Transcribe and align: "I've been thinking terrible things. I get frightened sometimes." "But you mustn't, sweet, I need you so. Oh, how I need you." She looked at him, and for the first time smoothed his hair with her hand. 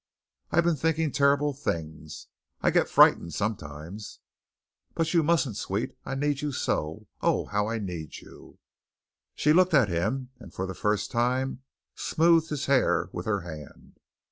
"I've 0.49 0.63
been 0.63 0.75
thinking 0.77 1.11
terrible 1.11 1.53
things. 1.53 2.25
I 2.59 2.71
get 2.71 2.89
frightened 2.89 3.35
sometimes." 3.35 4.17
"But 4.95 5.13
you 5.13 5.21
mustn't, 5.21 5.57
sweet, 5.57 5.95
I 6.03 6.15
need 6.15 6.41
you 6.41 6.51
so. 6.51 7.05
Oh, 7.21 7.45
how 7.45 7.67
I 7.67 7.77
need 7.77 8.17
you." 8.17 8.57
She 9.35 9.53
looked 9.53 9.75
at 9.75 9.89
him, 9.89 10.31
and 10.39 10.51
for 10.51 10.65
the 10.65 10.73
first 10.73 11.11
time 11.11 11.61
smoothed 11.93 12.49
his 12.49 12.65
hair 12.65 13.09
with 13.13 13.27
her 13.27 13.41
hand. 13.41 13.99